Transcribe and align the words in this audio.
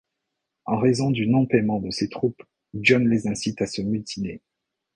En 0.65 0.79
raison 0.79 1.11
du 1.11 1.27
non-paiement 1.27 1.79
de 1.79 1.91
ses 1.91 2.09
troupes, 2.09 2.41
John 2.73 3.07
les 3.07 3.27
incite 3.27 3.61
à 3.61 3.67
se 3.67 3.83
mutiner. 3.83 4.41